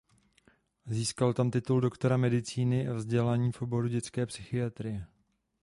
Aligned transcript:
Získal 0.85 1.33
tam 1.33 1.51
titul 1.51 1.81
doktora 1.81 2.17
medicíny 2.17 2.87
a 2.87 2.93
vzdělání 2.93 3.51
v 3.51 3.61
oboru 3.61 3.87
dětské 3.87 4.25
psychiatrie. 4.25 5.05